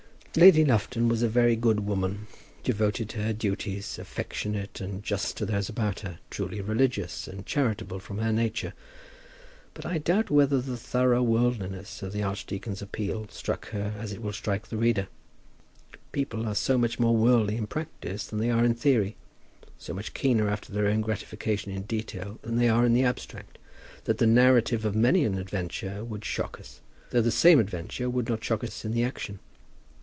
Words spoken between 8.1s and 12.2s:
her nature; but I doubt whether the thorough worldliness of